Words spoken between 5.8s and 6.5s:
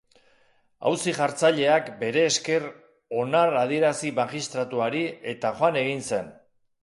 egin zen.